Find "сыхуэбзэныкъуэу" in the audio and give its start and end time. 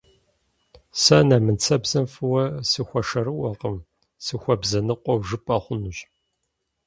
4.25-5.19